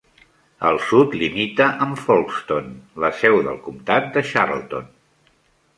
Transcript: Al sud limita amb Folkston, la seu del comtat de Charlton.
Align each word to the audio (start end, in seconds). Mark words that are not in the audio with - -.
Al 0.69 0.79
sud 0.85 1.13
limita 1.23 1.67
amb 1.87 2.01
Folkston, 2.07 2.73
la 3.05 3.13
seu 3.21 3.39
del 3.51 3.61
comtat 3.69 4.13
de 4.19 4.27
Charlton. 4.33 4.91